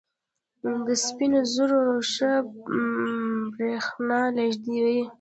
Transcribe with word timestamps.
د 0.85 0.87
سپینو 1.05 1.39
زرو 1.53 1.81
ښه 2.11 2.31
برېښنا 3.53 4.19
لېږدوي. 4.35 5.01